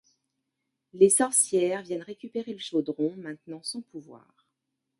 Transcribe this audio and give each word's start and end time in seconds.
Les 0.93 1.11
sorcières 1.11 1.83
viennent 1.83 2.01
récupérer 2.01 2.53
le 2.53 2.57
chaudron, 2.57 3.13
maintenant 3.17 3.61
sans 3.61 3.81
pouvoir. 3.83 4.47